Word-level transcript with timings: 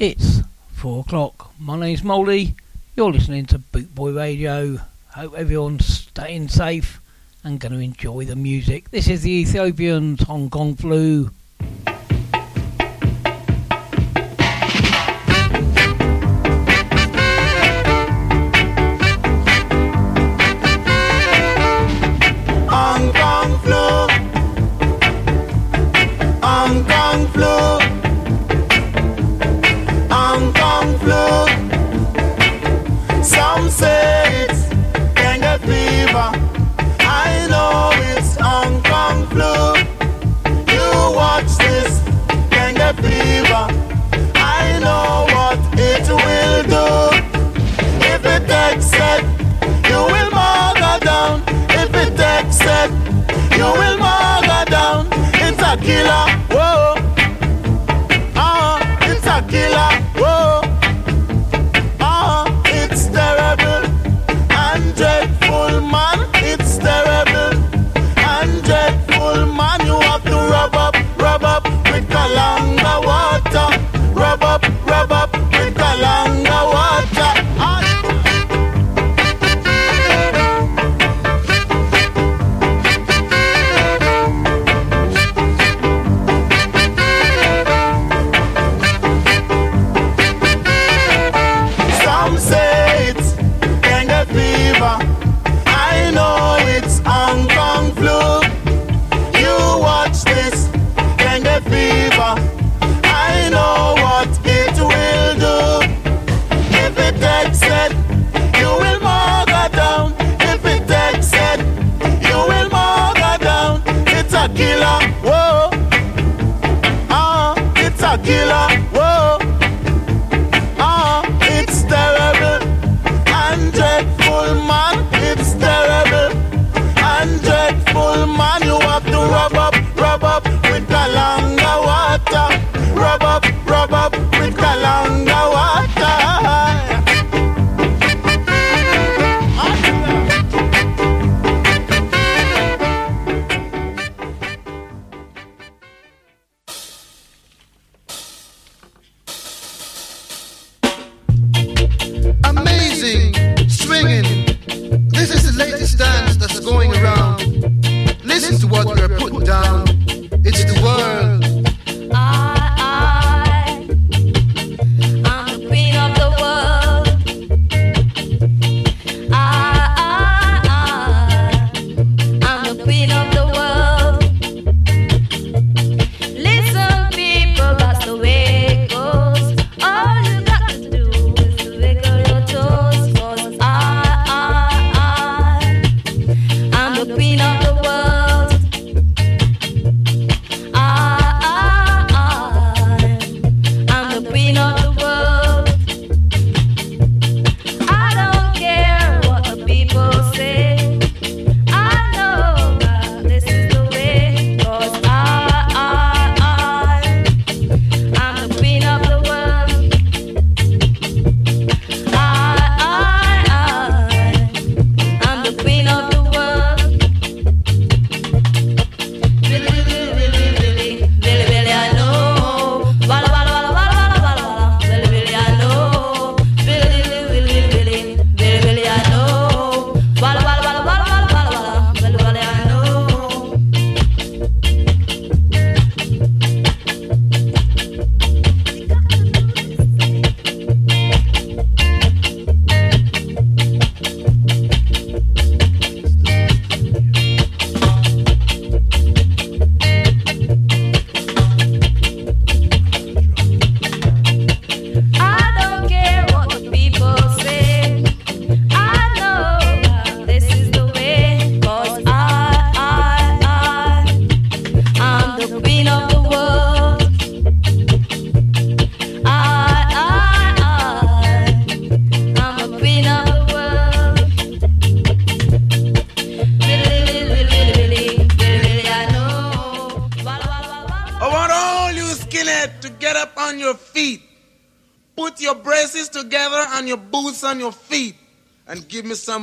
It's 0.00 0.40
four 0.72 1.00
o'clock. 1.00 1.52
My 1.58 1.78
name's 1.78 2.02
Molly. 2.02 2.54
You're 2.96 3.12
listening 3.12 3.44
to 3.44 3.58
Bootboy 3.58 4.16
Radio. 4.16 4.78
Hope 5.10 5.34
everyone's 5.36 5.84
staying 5.84 6.48
safe 6.48 7.02
and 7.44 7.60
going 7.60 7.72
to 7.72 7.80
enjoy 7.80 8.24
the 8.24 8.34
music. 8.34 8.90
This 8.92 9.08
is 9.08 9.20
the 9.20 9.30
Ethiopians 9.30 10.22
Hong 10.22 10.48
Kong 10.48 10.74
Flu. 10.74 11.32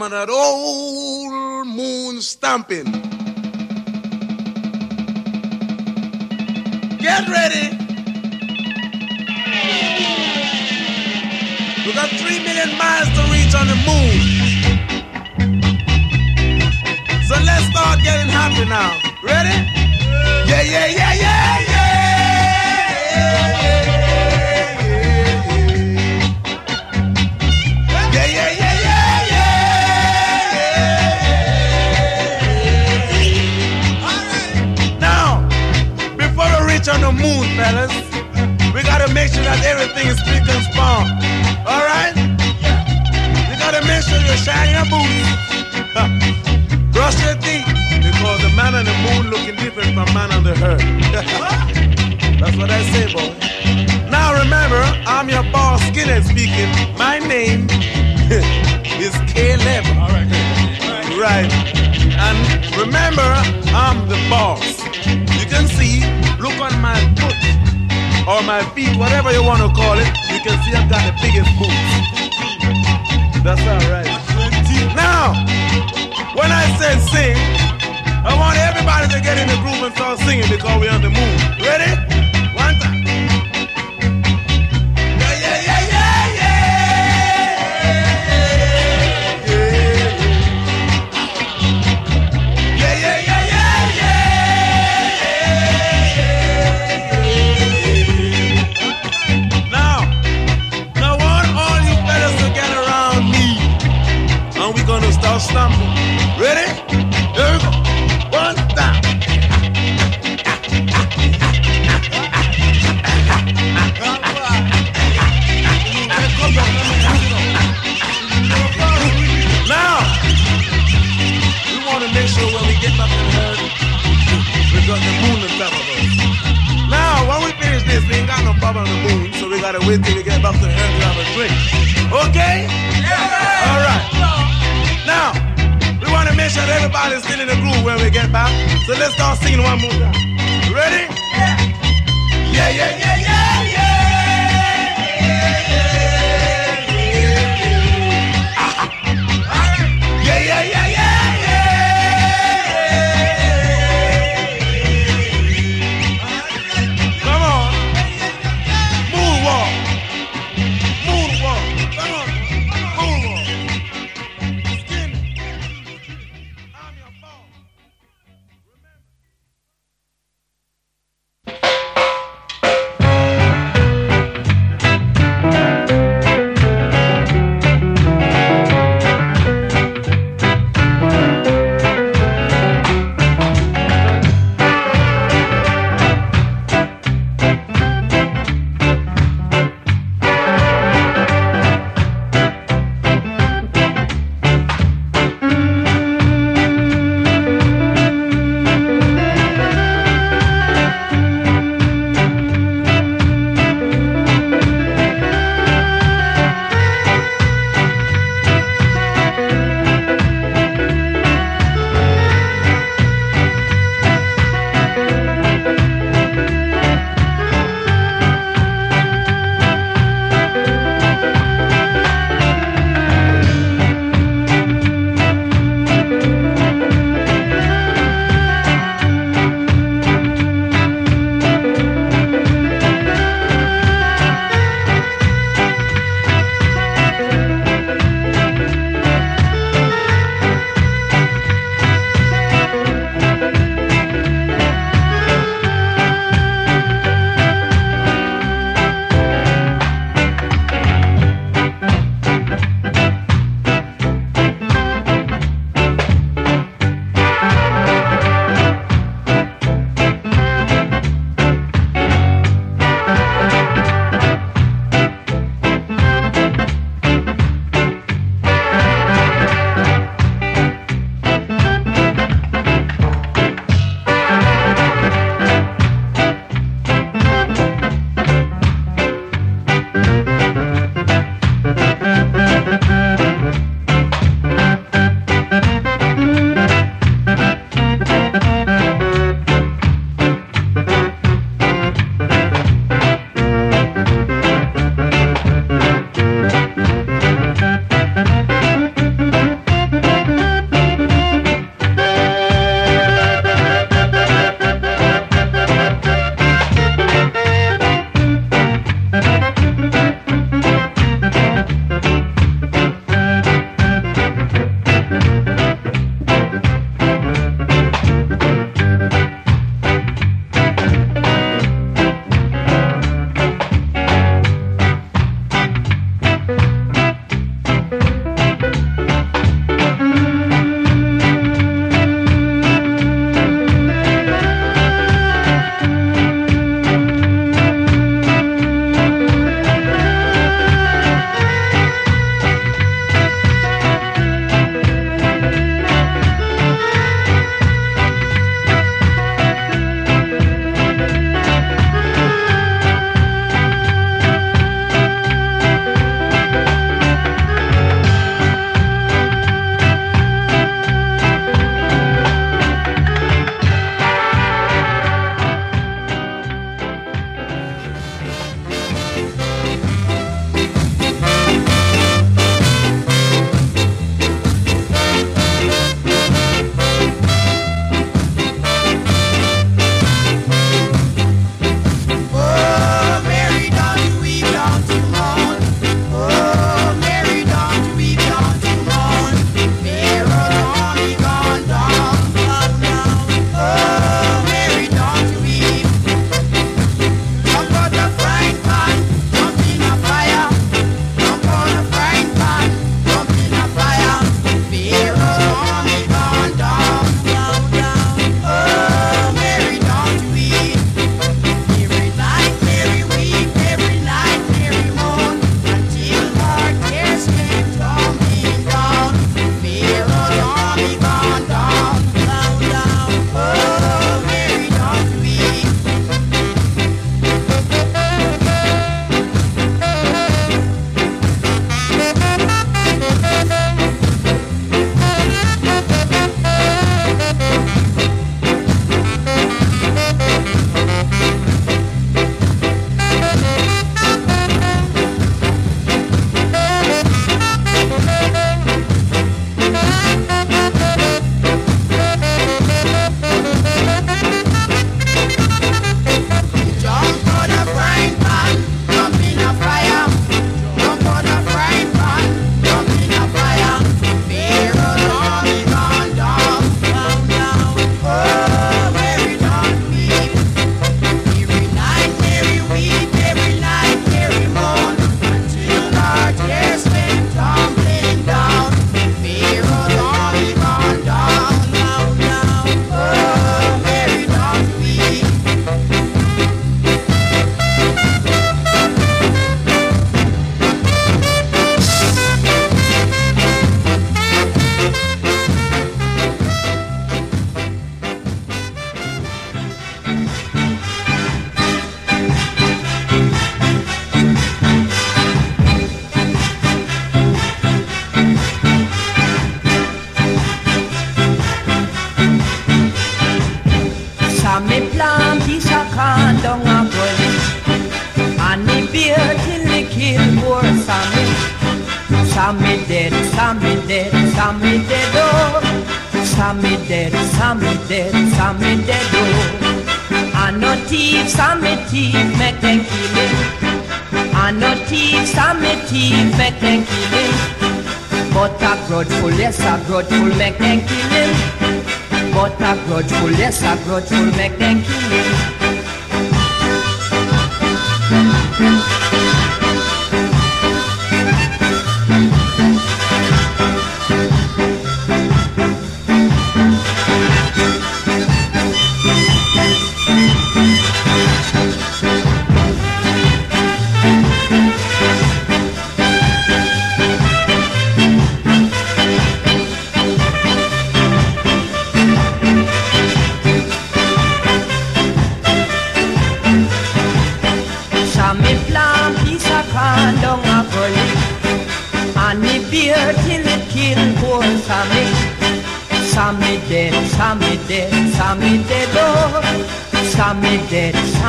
Of 0.02 0.12
that 0.12 0.30
old 0.30 1.68
moon 1.68 2.22
stomping. 2.22 2.86
Get 6.98 7.28
ready. 7.30 7.78
We 11.86 11.94
got 11.94 12.10
three 12.10 12.40
million 12.44 12.78
miles 12.78 13.10
to 13.16 13.24
reach 13.32 13.56
on 13.56 13.68
the 13.68 13.76
moon. 13.88 14.47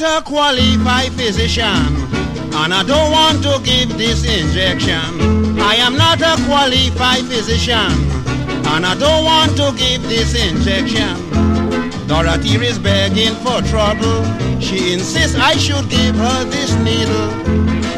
not 0.00 0.22
a 0.22 0.24
qualified 0.24 1.12
physician, 1.12 1.64
and 1.64 2.74
I 2.74 2.82
don't 2.86 3.10
want 3.10 3.42
to 3.42 3.60
give 3.64 3.96
this 3.96 4.24
injection. 4.24 5.58
I 5.60 5.74
am 5.76 5.96
not 5.96 6.20
a 6.20 6.36
qualified 6.46 7.24
physician, 7.24 7.90
and 8.72 8.86
I 8.86 8.94
don't 8.98 9.24
want 9.24 9.56
to 9.56 9.72
give 9.76 10.02
this 10.02 10.34
injection. 10.34 11.16
Dorothy 12.06 12.64
is 12.64 12.78
begging 12.78 13.34
for 13.36 13.60
trouble. 13.62 14.24
She 14.60 14.92
insists 14.92 15.36
I 15.36 15.54
should 15.56 15.88
give 15.90 16.14
her 16.14 16.44
this 16.44 16.74
needle. 16.76 17.30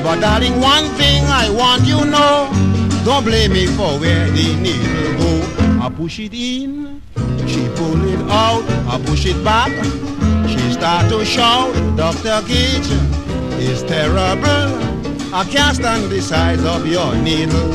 But 0.02 0.20
darling, 0.20 0.60
one 0.60 0.84
thing 0.96 1.24
I 1.26 1.50
want 1.50 1.84
you 1.86 2.04
know, 2.04 2.50
don't 3.04 3.24
blame 3.24 3.52
me 3.52 3.66
for 3.66 3.98
where 3.98 4.26
the 4.30 4.56
needle 4.56 5.18
go. 5.18 5.84
I 5.84 5.90
push 5.90 6.18
it 6.18 6.32
in, 6.32 7.02
she 7.46 7.68
pull 7.76 8.02
it 8.08 8.20
out, 8.30 8.64
I 8.88 9.02
push 9.04 9.26
it 9.26 9.42
back. 9.44 9.99
Start 10.80 11.10
to 11.10 11.24
shout, 11.26 11.74
Dr. 11.94 12.40
Gage, 12.48 12.88
it's 13.60 13.82
terrible. 13.82 14.72
I 15.34 15.44
can't 15.44 15.76
stand 15.76 16.10
the 16.10 16.22
size 16.22 16.64
of 16.64 16.86
your 16.86 17.14
needle. 17.16 17.70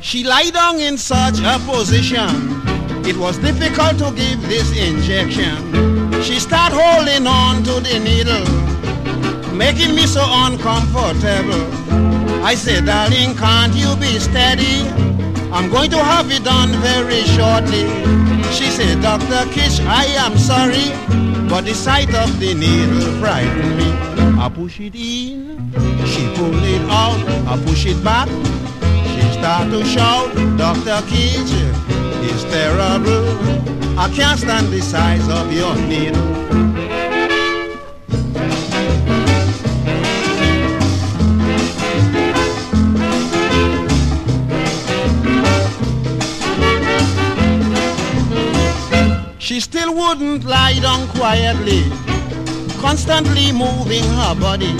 She 0.00 0.24
lie 0.24 0.48
down 0.48 0.80
in 0.80 0.96
such 0.96 1.40
a 1.40 1.58
position. 1.66 2.30
It 3.04 3.18
was 3.18 3.36
difficult 3.36 3.98
to 3.98 4.10
give 4.16 4.40
this 4.48 4.74
injection. 4.74 6.22
She 6.22 6.40
start 6.40 6.72
holding 6.72 7.26
on 7.26 7.62
to 7.64 7.80
the 7.80 8.00
needle, 8.00 8.46
making 9.58 9.94
me 9.94 10.06
so 10.06 10.22
uncomfortable. 10.24 11.66
I 12.44 12.54
said, 12.54 12.86
darling, 12.86 13.34
can't 13.34 13.74
you 13.74 13.94
be 13.96 14.18
steady? 14.20 14.88
I'm 15.50 15.68
going 15.68 15.90
to 15.90 15.98
have 15.98 16.30
it 16.30 16.44
done 16.44 16.70
very 16.80 17.22
shortly. 17.34 17.84
She 18.52 18.70
said, 18.70 19.02
Dr. 19.02 19.50
Kitch, 19.52 19.80
I 19.80 20.04
am 20.24 20.38
sorry, 20.38 20.88
but 21.48 21.64
the 21.64 21.74
sight 21.74 22.14
of 22.14 22.38
the 22.38 22.54
needle 22.54 23.02
frightened 23.20 23.76
me. 23.76 23.90
I 24.40 24.48
push 24.48 24.78
it 24.78 24.94
in, 24.94 25.72
she 26.06 26.22
pull 26.36 26.54
it 26.54 26.82
out, 26.88 27.18
I 27.48 27.60
push 27.66 27.84
it 27.86 28.02
back. 28.04 28.28
She 29.10 29.22
start 29.32 29.70
to 29.72 29.84
shout, 29.84 30.32
Dr. 30.56 31.04
Kitch, 31.08 31.50
it's 32.30 32.44
terrible. 32.44 33.26
I 33.98 34.08
can't 34.14 34.38
stand 34.38 34.68
the 34.68 34.80
size 34.80 35.28
of 35.28 35.52
your 35.52 35.74
needle. 35.74 36.87
Wouldn't 50.08 50.44
lie 50.44 50.72
down 50.80 51.06
quietly, 51.08 51.84
constantly 52.80 53.52
moving 53.52 54.02
her 54.04 54.34
body. 54.40 54.72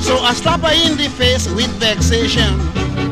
So 0.00 0.18
I 0.18 0.34
slapped 0.34 0.64
her 0.64 0.74
in 0.74 0.98
the 0.98 1.08
face 1.08 1.48
with 1.54 1.70
vexation, 1.80 2.60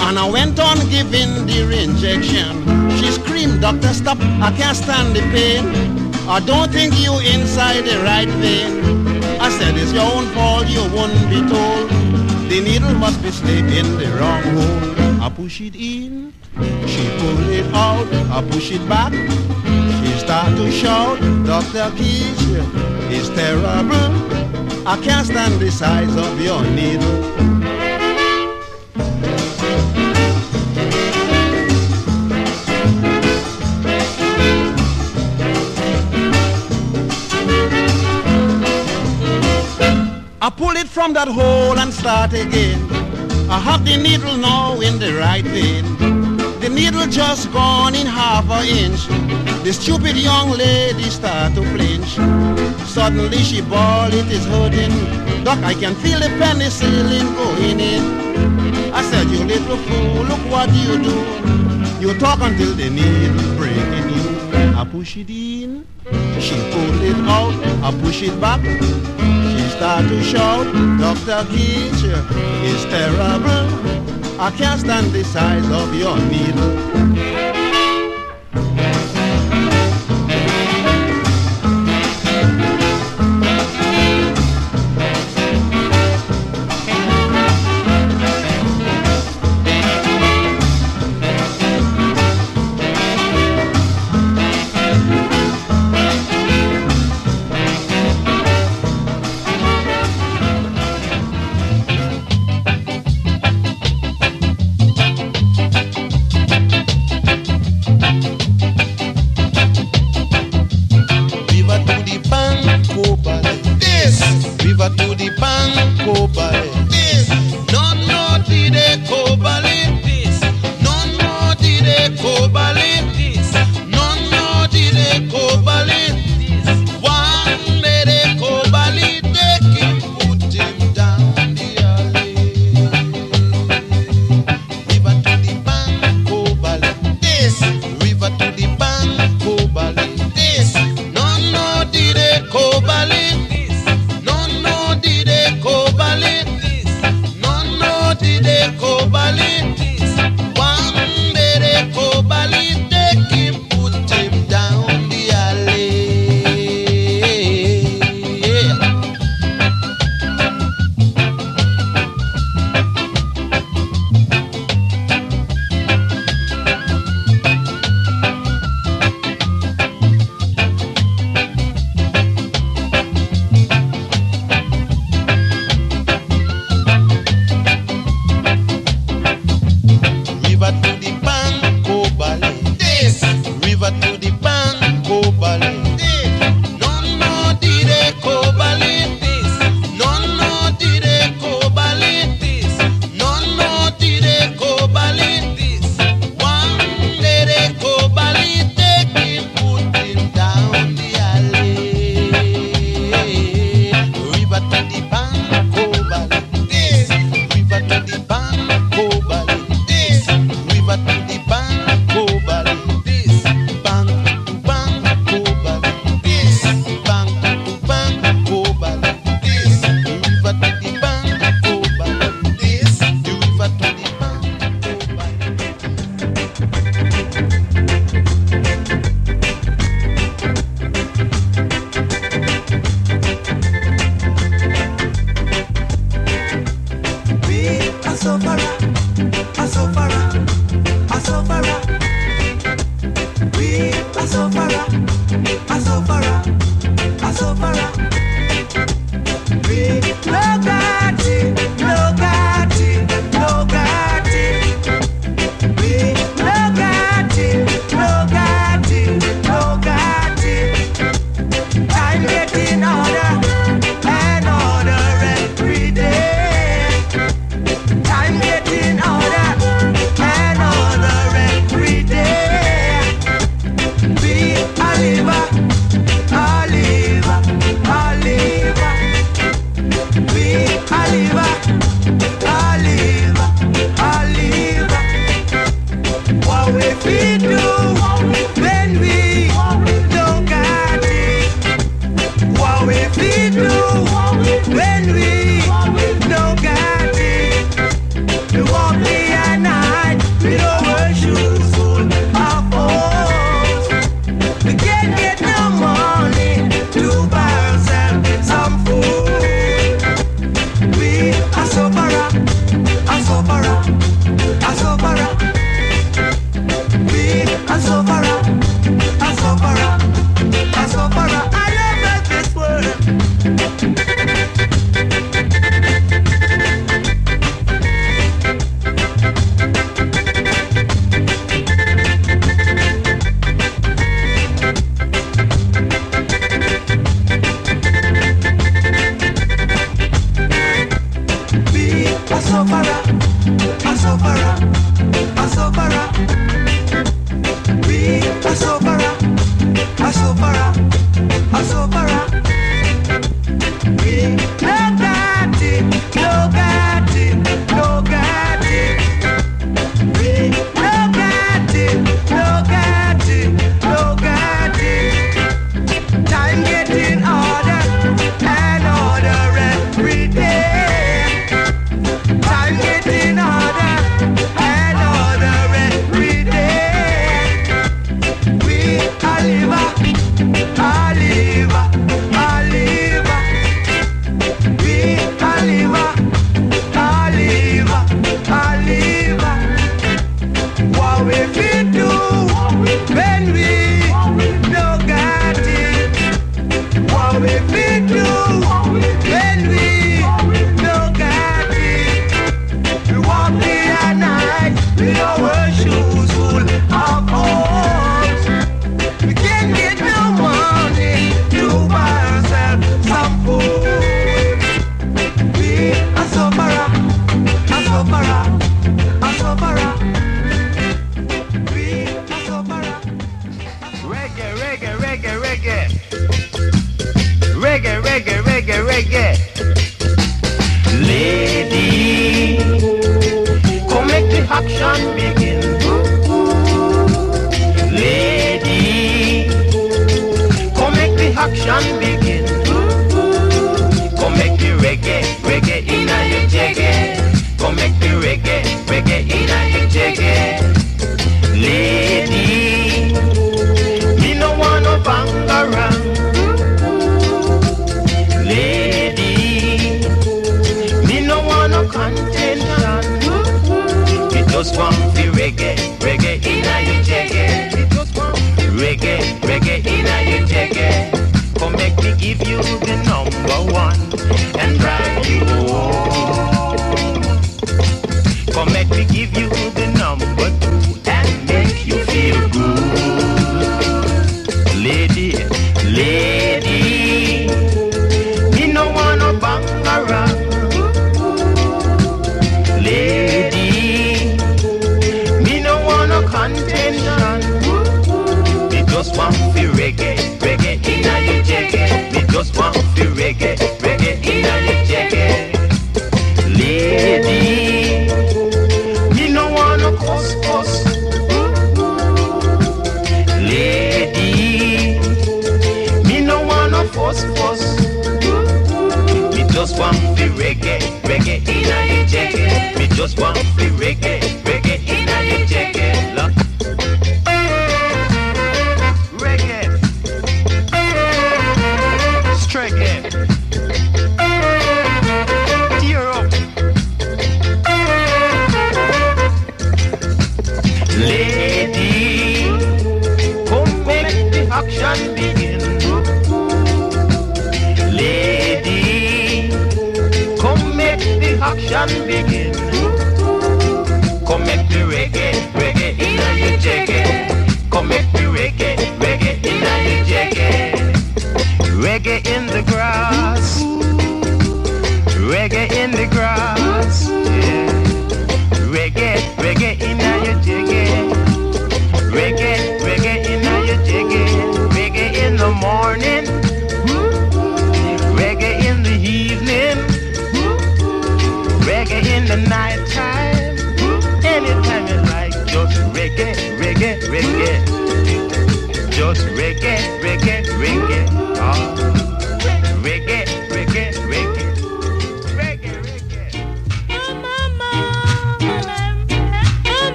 and 0.00 0.18
I 0.18 0.26
went 0.26 0.58
on 0.58 0.78
giving 0.88 1.44
the 1.44 1.84
injection. 1.84 2.64
She 2.96 3.12
screamed, 3.12 3.60
Doctor, 3.60 3.92
stop, 3.92 4.16
I 4.40 4.54
can't 4.56 4.74
stand 4.74 5.14
the 5.14 5.20
pain. 5.36 5.68
I 6.26 6.40
don't 6.40 6.72
think 6.72 6.98
you 6.98 7.12
inside 7.18 7.84
the 7.84 7.98
right 7.98 8.28
vein. 8.40 8.80
I 9.38 9.50
said, 9.50 9.76
it's 9.76 9.92
your 9.92 10.10
own 10.16 10.24
fault, 10.32 10.66
you 10.66 10.80
won't 10.96 11.12
be 11.28 11.40
told. 11.44 11.90
The 12.48 12.62
needle 12.64 12.94
must 12.94 13.22
be 13.22 13.30
slipped 13.30 13.70
in 13.70 13.98
the 13.98 14.08
wrong 14.18 14.42
hole. 14.56 15.22
I 15.22 15.28
push 15.28 15.60
it 15.60 15.76
in, 15.76 16.32
she 16.86 17.04
pull 17.18 17.50
it 17.50 17.66
out, 17.74 18.08
I 18.32 18.42
push 18.50 18.72
it 18.72 18.88
back. 18.88 19.12
Start 20.18 20.56
to 20.56 20.70
shout, 20.70 21.20
Dr. 21.44 21.90
Kitch, 21.96 22.42
it's 23.10 23.28
terrible. 23.30 23.94
I 24.86 24.98
can't 25.02 25.26
stand 25.26 25.60
the 25.60 25.70
size 25.70 26.14
of 26.16 26.40
your 26.40 26.62
needle. 26.70 27.34
I 40.40 40.50
pull 40.50 40.76
it 40.76 40.88
from 40.88 41.14
that 41.14 41.28
hole 41.28 41.78
and 41.78 41.92
start 41.92 42.34
again. 42.34 42.78
I 43.50 43.58
have 43.58 43.84
the 43.84 43.96
needle 43.96 44.36
now 44.36 44.80
in 44.80 44.98
the 44.98 45.14
right 45.14 45.44
vein. 45.44 45.84
The 46.60 46.68
needle 46.68 47.06
just 47.06 47.52
gone 47.52 47.94
in 47.94 48.06
half 48.06 48.50
an 48.50 48.64
inch. 48.66 49.43
The 49.64 49.72
stupid 49.72 50.14
young 50.14 50.50
lady 50.50 51.04
start 51.04 51.54
to 51.54 51.62
flinch. 51.72 52.20
Suddenly 52.86 53.38
she 53.38 53.62
bawl, 53.62 54.12
it 54.12 54.30
is 54.30 54.44
hurting. 54.44 54.92
Doc, 55.42 55.58
I 55.64 55.72
can 55.72 55.94
feel 55.94 56.20
the 56.20 56.28
penicillin 56.36 57.34
going 57.34 57.80
in. 57.80 58.04
I 58.92 59.00
said, 59.02 59.26
you 59.30 59.42
little 59.42 59.78
fool, 59.78 60.24
look 60.24 60.44
what 60.52 60.68
you 60.74 61.02
do. 61.02 61.16
You 61.98 62.12
talk 62.18 62.40
until 62.42 62.74
the 62.74 62.90
needle 62.90 63.56
breaking 63.56 64.10
you. 64.12 64.76
I 64.76 64.84
push 64.84 65.16
it 65.16 65.30
in, 65.30 65.86
she 66.38 66.56
pull 66.70 67.02
it 67.02 67.16
out, 67.24 67.54
I 67.82 67.90
push 68.02 68.20
it 68.20 68.38
back. 68.38 68.60
She 68.60 69.64
start 69.70 70.06
to 70.08 70.22
shout, 70.22 70.66
Dr. 71.00 71.48
Kitch 71.50 72.04
is 72.04 72.84
terrible. 72.92 73.64
I 74.38 74.52
can't 74.58 74.78
stand 74.78 75.10
the 75.12 75.24
size 75.24 75.64
of 75.70 75.94
your 75.94 76.18
needle. 76.18 77.03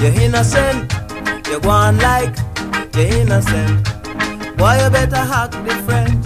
You're 0.00 0.18
innocent, 0.18 0.94
you're 1.46 1.60
one 1.60 1.98
like 1.98 2.34
you're 2.94 3.20
innocent. 3.20 3.86
Why 4.58 4.82
you 4.82 4.88
better 4.88 5.16
hack 5.16 5.50
the 5.50 5.74
friend? 5.84 6.24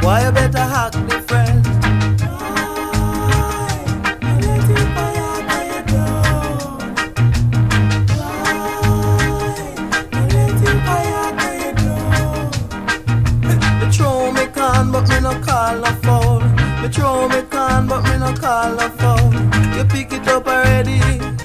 Why 0.00 0.24
you 0.24 0.30
better 0.30 0.58
hack 0.58 0.92
the 0.92 1.24
friend? 1.26 1.66
but 14.92 15.08
me 15.08 15.20
no 15.20 15.40
call 15.40 15.84
a 15.84 15.92
foul. 16.04 16.40
Throw 16.90 17.28
me 17.28 17.42
can, 17.50 17.88
but 17.88 18.02
me 18.04 18.18
no 18.18 18.32
call. 18.34 18.76
You 19.76 19.84
pick 19.84 20.12
it 20.12 20.26
up 20.28 20.46
already. 20.46 21.35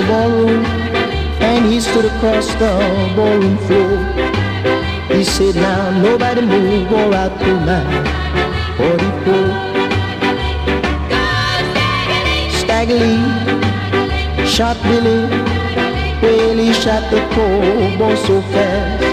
the 0.00 0.06
ballroom 0.06 0.64
and 1.50 1.72
he 1.72 1.80
stood 1.80 2.06
across 2.06 2.46
the 2.54 2.72
ballroom 3.16 3.58
floor. 3.66 3.98
He 5.12 5.24
said, 5.24 5.54
now 5.56 5.90
nobody 6.00 6.42
move 6.42 6.90
or 6.92 7.14
I'll 7.14 7.30
pull 7.38 7.60
my 7.68 7.84
44. 8.76 9.34
Stagger 12.60 12.98
Lee, 13.04 14.46
shot 14.46 14.76
Billy, 14.84 15.20
well 16.22 16.56
he 16.56 16.72
shot 16.72 17.02
the 17.10 17.20
poor 17.34 17.98
boy 17.98 18.14
so 18.26 18.40
fast. 18.52 19.04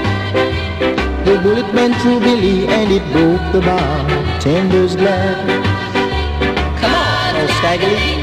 The 1.26 1.40
bullet 1.44 1.74
went 1.74 1.96
through 2.02 2.20
Billy 2.22 2.68
and 2.68 2.92
it 2.92 3.04
broke 3.12 3.52
the 3.52 3.62
bartender's 3.62 4.96
glass. 4.96 5.38
Come 6.80 6.94
on, 6.94 7.36
oh 7.42 7.48
Stagger 7.60 7.88
Lee. 7.88 8.17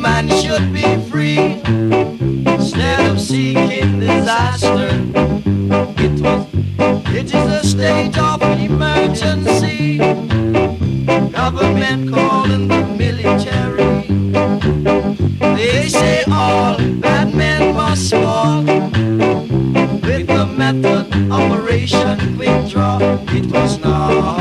Man 0.00 0.28
should 0.28 0.72
be 0.72 0.96
free 1.10 1.60
instead 2.52 3.10
of 3.10 3.20
seeking 3.20 4.00
disaster. 4.00 4.88
It 5.98 6.20
was, 6.20 6.46
it 7.14 7.34
is 7.34 7.34
a 7.34 7.64
stage 7.64 8.18
of 8.18 8.42
emergency. 8.42 9.98
Government 11.30 12.10
calling 12.10 12.68
the 12.68 12.82
military. 12.98 14.02
They 15.56 15.88
say 15.88 16.24
all 16.30 16.76
bad 17.00 17.34
men 17.34 17.74
must 17.74 18.10
fall 18.12 18.62
with 18.62 20.26
the 20.26 20.46
method 20.56 21.30
operation 21.30 22.36
quick 22.36 22.68
draw. 22.68 22.98
It 23.28 23.46
was 23.46 23.78
not. 23.78 24.39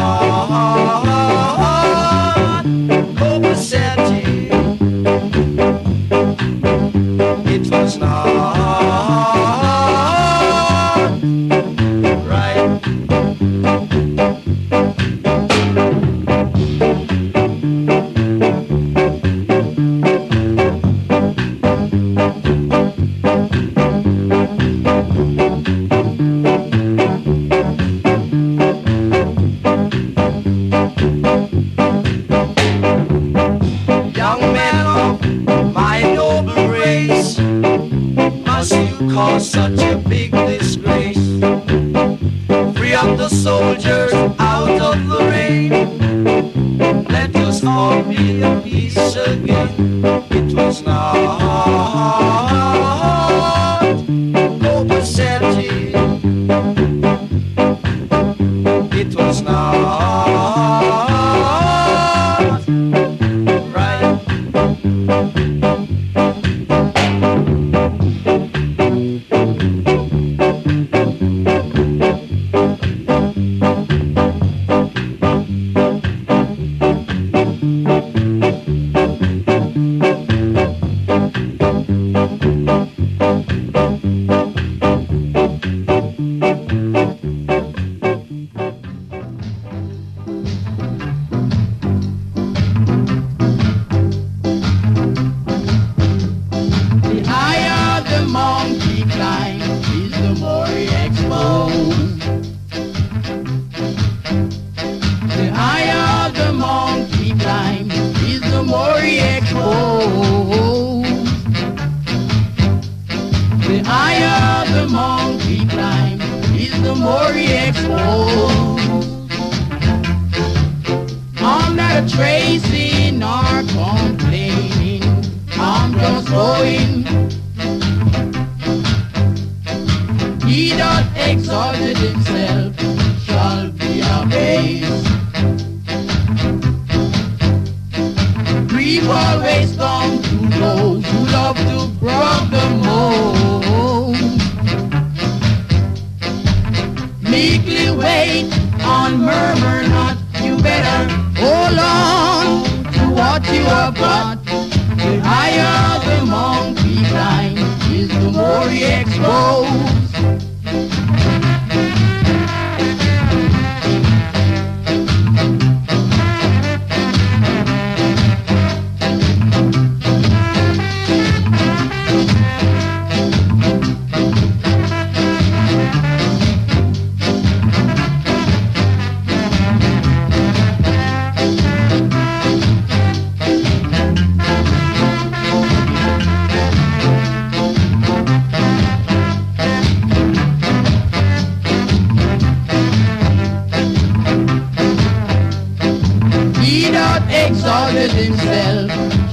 He 196.70 196.91
that 196.91 197.26
exalted 197.34 198.11
himself 198.11 198.91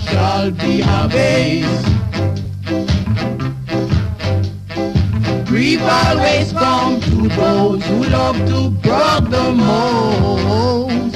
shall 0.09 0.51
be 0.53 0.81
abased. 0.81 1.85
Grief 5.45 5.83
always 5.83 6.51
comes 6.53 7.05
to 7.05 7.29
those 7.29 7.85
who 7.85 8.05
love 8.05 8.39
to 8.49 8.71
brag 8.81 9.25
the 9.25 9.53
most. 9.53 11.15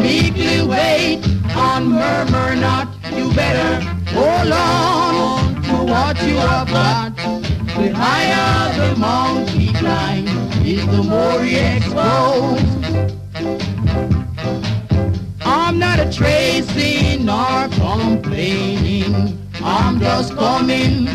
Meekly 0.00 0.62
wait 0.62 1.26
and 1.56 1.88
murmur 1.88 2.54
not. 2.54 2.86
You 3.16 3.34
better 3.34 3.80
hold 4.14 4.52
on 4.52 5.60
to 5.64 5.92
what 5.92 6.22
you 6.22 6.36
have 6.36 6.68
got. 6.68 7.16
The 7.16 7.90
higher 7.92 8.78
the 8.78 8.96
mountain 8.96 9.74
climbs, 9.74 10.30
is 10.64 10.86
the 10.86 11.02
more 11.02 11.42
he 11.42 11.56
exposed. 11.56 13.13
I'm 15.74 15.80
not 15.80 15.98
a 15.98 16.08
tracing 16.08 17.24
nor 17.24 17.68
complaining. 17.70 19.36
I'm 19.60 19.98
just 19.98 20.32
coming. 20.36 21.08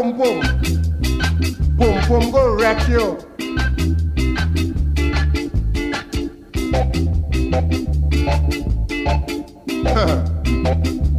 Boom, 0.00 0.16
pum. 0.16 0.40
Pum 1.76 2.00
pum 2.08 2.24
go 2.30 2.54
wreck 2.54 2.88
you. 2.88 3.02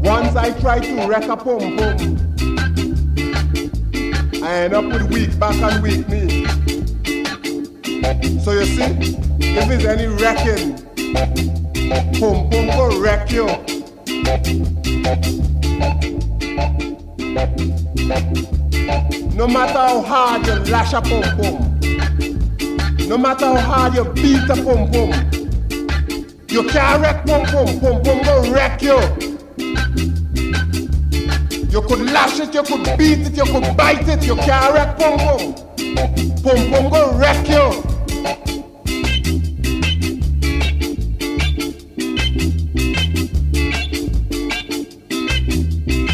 Once 0.02 0.36
I 0.36 0.52
tried 0.60 0.82
to 0.82 1.06
wreck 1.08 1.26
a 1.26 1.38
pum 1.38 1.78
pum, 1.78 2.18
I 4.44 4.64
end 4.64 4.74
up 4.74 4.86
with 4.86 5.04
weak 5.14 5.38
back 5.40 5.58
and 5.58 5.84
weak 5.84 6.10
knee. 6.10 6.48
So 8.40 8.54
you 8.54 8.66
see, 8.66 9.16
if 9.42 9.68
there's 9.70 9.86
any 9.86 10.08
wrecking, 10.08 10.80
hard 20.92 21.06
a 21.06 21.10
pum 21.10 21.24
pum, 21.38 21.80
no 23.08 23.18
matter 23.18 23.46
how 23.46 23.60
hard 23.60 23.96
you 23.96 24.04
beat 24.14 24.50
a 24.50 24.56
pum 24.56 24.92
pum, 24.92 25.12
you 26.50 26.64
can't 26.68 27.02
wreck 27.02 27.26
pum 27.26 27.46
pum, 27.46 27.80
pum 27.80 28.02
pum 28.04 28.22
go 28.24 28.52
wreck 28.52 28.82
you. 28.82 29.00
You 31.70 31.82
could 31.84 32.12
lash 32.12 32.40
it, 32.42 32.54
you 32.54 32.64
could 32.64 32.98
beat 32.98 33.20
it, 33.20 33.38
you 33.38 33.46
could 33.46 33.78
bite 33.78 34.08
it, 34.08 34.26
you 34.26 34.36
can't 34.36 34.74
wreck 34.74 34.98
pum 34.98 35.18
pum. 35.18 35.54
Pum 36.44 36.72
pum 36.72 36.90
go 36.90 37.18
wreck 37.18 37.48
you. 37.48 37.84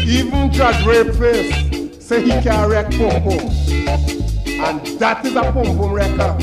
Even 0.06 0.52
Judge 0.52 0.86
Ray 0.86 1.04
Place 1.10 2.06
say 2.06 2.22
he 2.22 2.30
can't 2.42 2.70
wreck 2.70 2.90
pum 2.92 3.22
pum. 3.24 3.57
That 4.98 5.24
is 5.24 5.36
a 5.36 5.42
pum 5.52 5.78
pum 5.78 5.92
wrecker. 5.92 6.36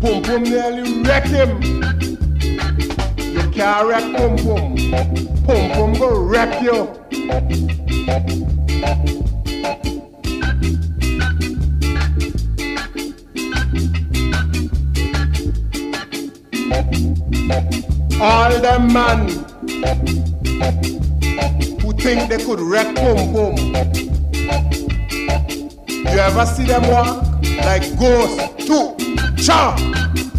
Pum 0.00 0.22
pum 0.22 0.42
nearly 0.44 1.02
wreck 1.02 1.24
him. 1.24 1.62
You 3.18 3.50
can't 3.50 3.86
wreck 3.86 4.04
pum 4.16 4.36
pum. 4.38 4.74
Pum 5.44 5.70
pum 5.72 5.92
go 5.98 6.18
wreck 6.18 6.62
you. 6.62 6.88
All 18.18 18.60
them 18.62 18.92
man 18.94 19.28
who 21.80 21.92
think 21.92 22.30
they 22.30 22.42
could 22.42 22.60
wreck 22.60 22.96
pum 22.96 23.32
pum. 23.34 23.61
See 26.62 26.72
them 26.72 26.82
walk 26.90 27.24
like 27.64 27.98
ghosts 27.98 28.66
too? 28.66 28.96
Cha! 29.36 29.76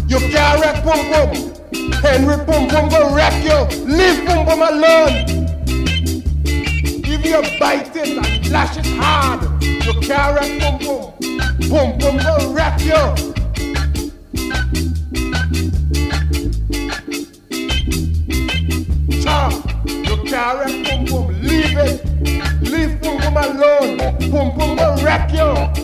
You 0.08 0.18
can't 0.18 0.60
wreck 0.60 0.82
pum 0.82 1.00
pum. 1.10 1.30
Henry 2.02 2.36
pum 2.44 2.68
pum 2.68 2.88
go 2.88 3.14
wreck 3.14 3.34
you. 3.44 3.58
Leave 3.84 4.24
pum 4.26 4.46
pum 4.46 4.62
alone. 4.62 5.12
If 6.46 7.24
you 7.24 7.58
bite 7.58 7.96
it 7.96 8.16
and 8.16 8.50
lash 8.50 8.76
it 8.76 8.86
hard, 8.98 9.42
you 9.62 9.92
can't 10.00 10.34
wreck 10.36 10.60
pum 10.60 10.78
pum. 10.78 11.12
Pum 11.70 11.98
pum 11.98 12.16
go 12.18 12.52
wreck 12.52 12.80
you. 12.80 13.34
Wreck 20.34 20.84
pum 20.84 21.06
pum. 21.06 21.42
Leave 21.42 21.78
it. 21.78 22.04
Leave 22.62 23.00
pum 23.00 23.18
pum 23.18 23.36
alone. 23.36 23.98
Pum 24.30 24.52
pum 24.58 24.76
go 24.76 24.96
wreck 25.02 25.32
you. 25.32 25.83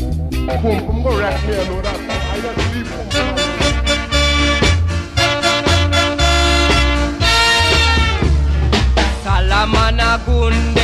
pum 0.47 0.61
pum. 0.61 0.61
Pum 0.61 0.85
pum 0.85 1.03
gonna 1.03 1.17
wreck 1.17 1.47
me, 1.47 1.53
I. 1.55 2.31
Salamana 9.23 10.09
Gunde 10.25 10.80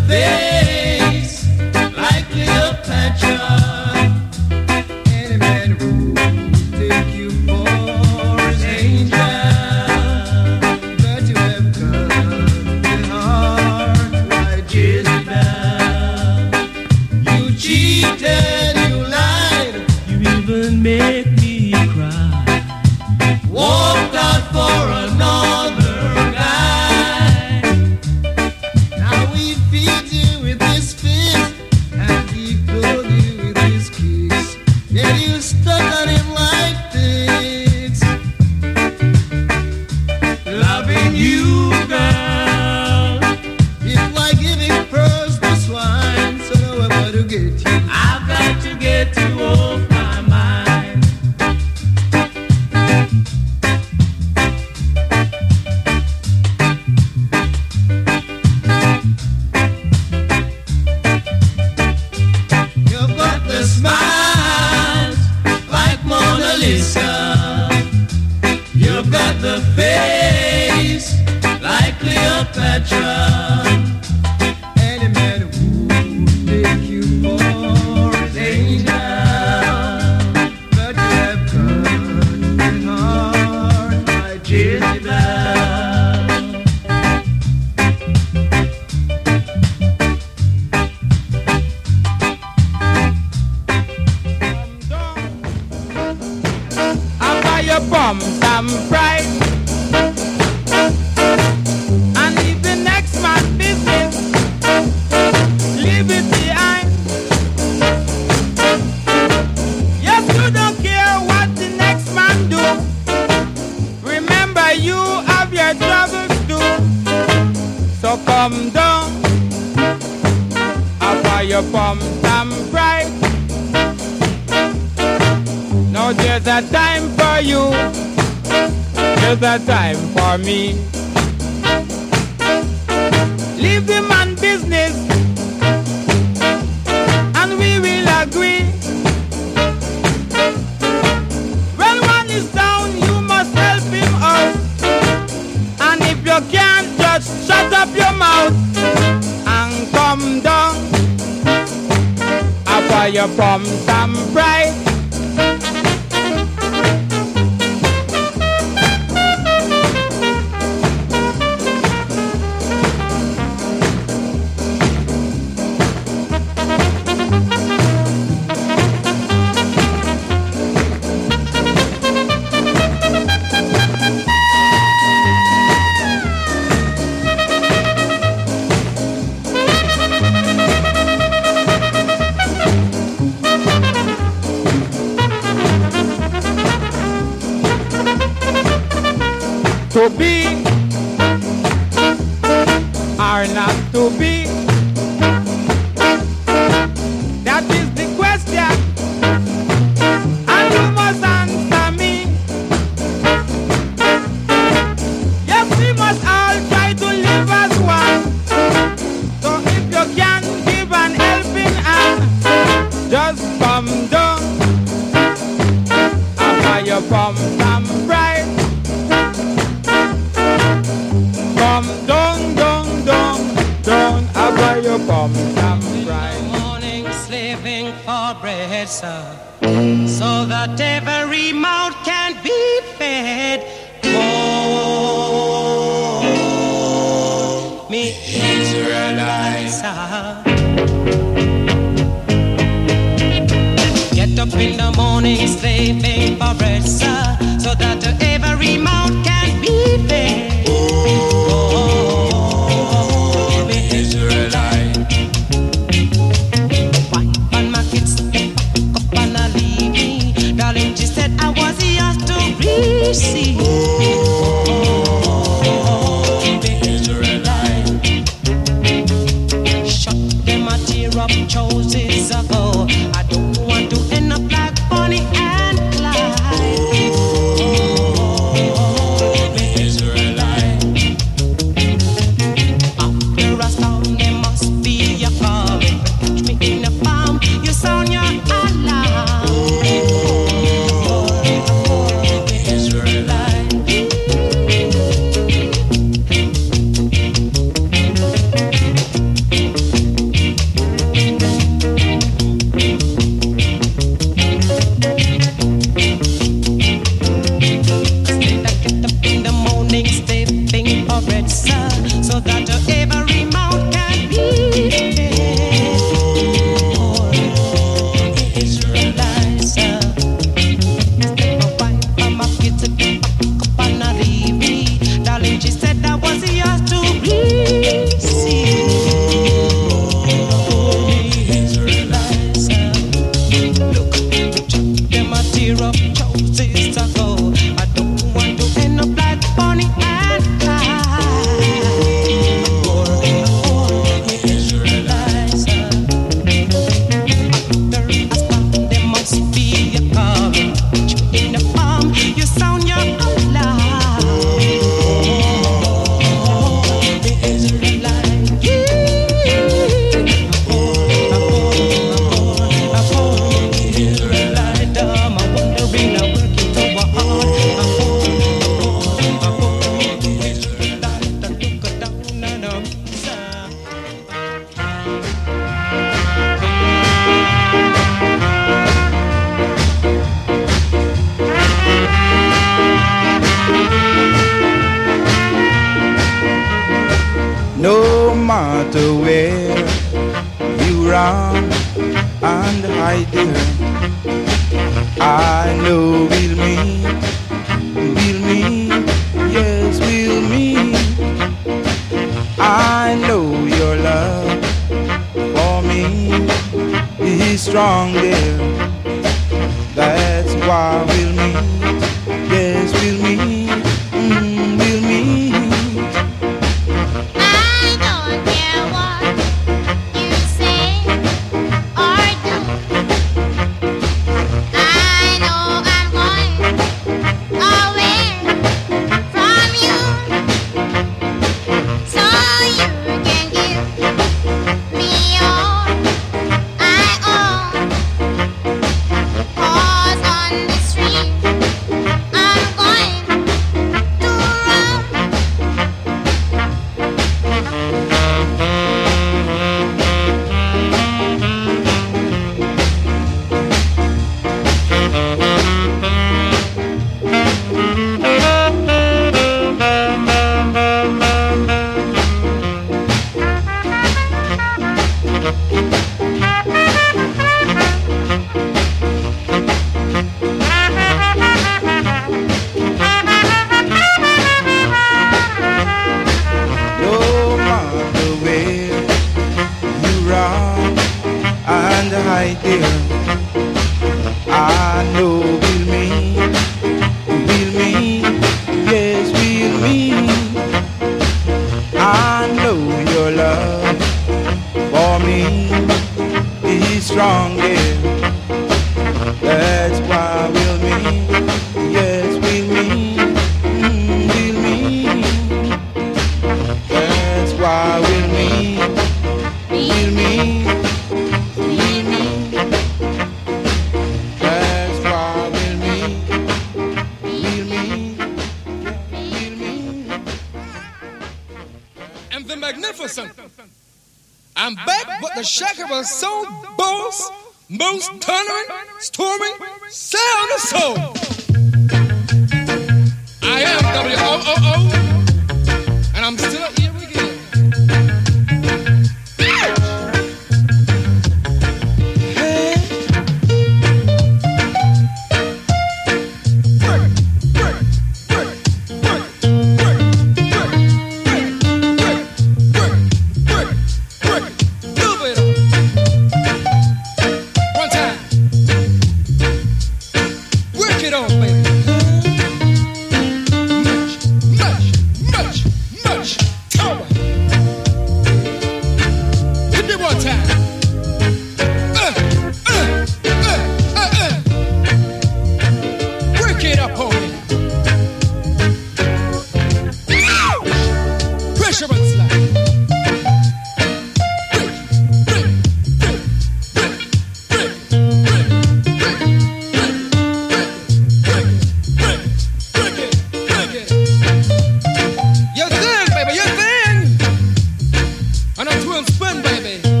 Spin, 599.11 599.41
baby. 599.41 600.00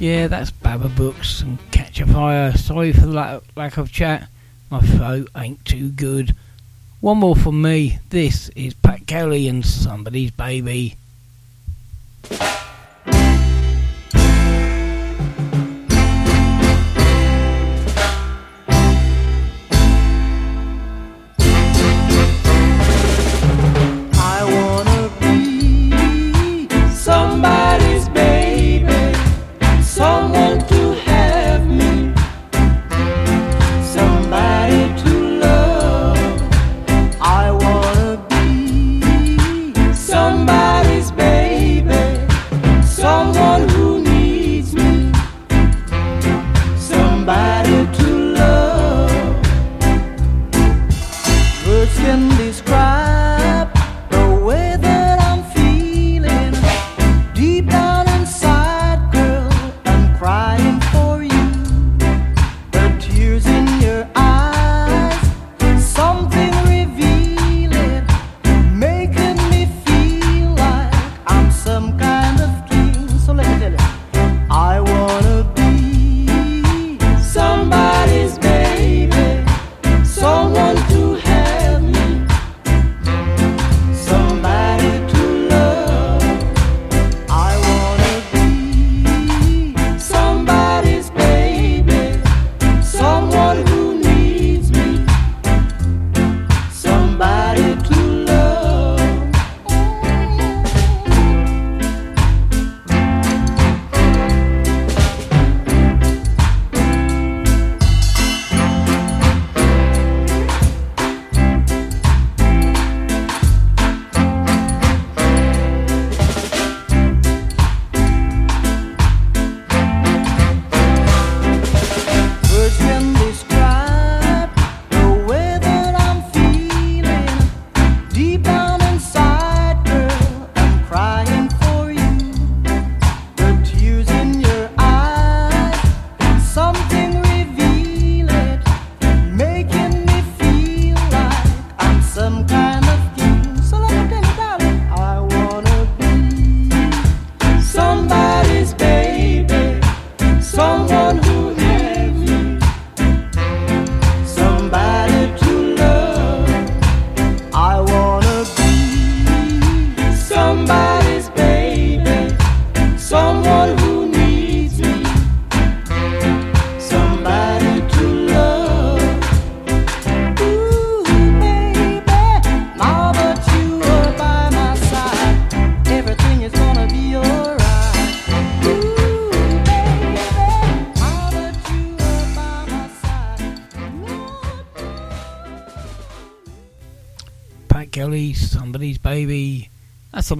Yeah, 0.00 0.28
that's 0.28 0.50
Baba 0.50 0.88
Brooks 0.88 1.42
and 1.42 1.58
Catch 1.72 2.00
a 2.00 2.06
Fire. 2.06 2.56
Sorry 2.56 2.90
for 2.90 3.02
the 3.02 3.08
lack, 3.08 3.42
lack 3.54 3.76
of 3.76 3.92
chat. 3.92 4.28
My 4.70 4.80
throat 4.80 5.28
ain't 5.36 5.62
too 5.66 5.90
good. 5.90 6.34
One 7.00 7.18
more 7.18 7.36
from 7.36 7.60
me. 7.60 7.98
This 8.08 8.48
is 8.56 8.72
Pat 8.72 9.06
Kelly 9.06 9.46
and 9.46 9.62
Somebody's 9.62 10.30
Baby. 10.30 10.96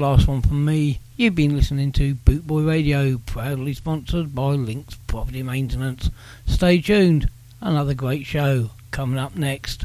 last 0.01 0.27
one 0.27 0.41
from 0.41 0.65
me. 0.65 0.99
You've 1.19 1.35
been 1.35 1.55
listening 1.55 1.93
to 1.93 2.15
Bootboy 2.15 2.67
Radio, 2.67 3.19
proudly 3.19 3.75
sponsored 3.75 4.35
by 4.35 4.53
Links 4.53 4.95
Property 5.07 5.43
Maintenance. 5.43 6.09
Stay 6.47 6.81
tuned, 6.81 7.29
another 7.61 7.93
great 7.93 8.25
show 8.25 8.71
coming 8.93 9.19
up 9.19 9.37
next. 9.37 9.85